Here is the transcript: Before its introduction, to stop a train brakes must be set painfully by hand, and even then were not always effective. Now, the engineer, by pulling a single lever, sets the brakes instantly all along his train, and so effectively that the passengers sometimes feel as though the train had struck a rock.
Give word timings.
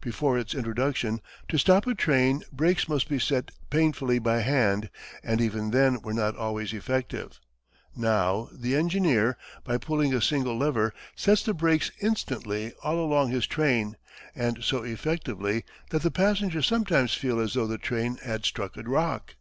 Before 0.00 0.38
its 0.38 0.54
introduction, 0.54 1.20
to 1.48 1.58
stop 1.58 1.84
a 1.88 1.96
train 1.96 2.44
brakes 2.52 2.88
must 2.88 3.08
be 3.08 3.18
set 3.18 3.50
painfully 3.70 4.20
by 4.20 4.38
hand, 4.38 4.88
and 5.24 5.40
even 5.40 5.72
then 5.72 6.00
were 6.00 6.12
not 6.14 6.36
always 6.36 6.72
effective. 6.72 7.40
Now, 7.96 8.48
the 8.52 8.76
engineer, 8.76 9.36
by 9.64 9.78
pulling 9.78 10.14
a 10.14 10.22
single 10.22 10.56
lever, 10.56 10.94
sets 11.16 11.42
the 11.42 11.54
brakes 11.54 11.90
instantly 12.00 12.70
all 12.84 13.00
along 13.04 13.30
his 13.32 13.48
train, 13.48 13.96
and 14.32 14.62
so 14.62 14.84
effectively 14.84 15.64
that 15.90 16.02
the 16.02 16.10
passengers 16.12 16.68
sometimes 16.68 17.14
feel 17.14 17.40
as 17.40 17.54
though 17.54 17.66
the 17.66 17.76
train 17.76 18.18
had 18.18 18.44
struck 18.44 18.76
a 18.76 18.82
rock. 18.84 19.34